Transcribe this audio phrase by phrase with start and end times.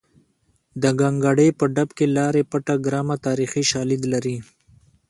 [0.81, 4.37] د ګانګړې په ډب کې لاړې بټه ګرامه تاریخي شالید لري